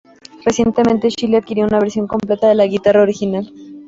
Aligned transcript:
Recientemente, 0.43 1.11
Shelley 1.11 1.35
adquirió 1.37 1.65
una 1.65 1.77
versión 1.79 2.07
completa 2.07 2.47
de 2.49 2.55
la 2.55 2.65
guitarra 2.65 3.03
original. 3.03 3.53